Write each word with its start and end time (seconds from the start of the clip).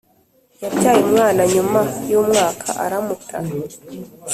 Yabyaye 0.63 0.99
umwana 1.07 1.41
nyuma 1.53 1.79
y’umwaka 2.09 2.67
aramuta 2.83 3.37